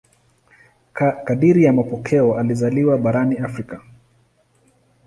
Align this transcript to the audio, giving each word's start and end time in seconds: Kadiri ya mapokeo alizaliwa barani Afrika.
Kadiri 1.23 1.63
ya 1.63 1.73
mapokeo 1.73 2.37
alizaliwa 2.37 2.97
barani 2.97 3.37
Afrika. 3.37 3.81